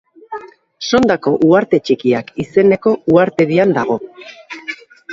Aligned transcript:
Sondako 0.87 1.33
uharte 1.49 1.81
txikiak 1.89 2.33
izeneko 2.47 2.97
uhartedian 3.15 3.79
dago. 3.81 4.03